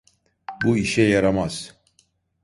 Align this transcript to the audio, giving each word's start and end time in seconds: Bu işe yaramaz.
Bu 0.63 0.77
işe 0.77 1.01
yaramaz. 1.01 1.73